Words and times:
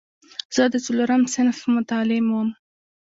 زه 0.55 0.63
د 0.73 0.75
څلورم 0.85 1.23
صنف 1.33 1.57
متعلم 1.73 2.25
وم. 2.31 2.49